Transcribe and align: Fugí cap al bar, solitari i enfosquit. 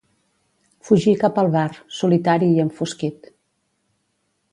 Fugí 0.87 1.11
cap 1.23 1.37
al 1.41 1.51
bar, 1.55 1.67
solitari 1.99 2.47
i 2.55 2.65
enfosquit. 2.67 3.29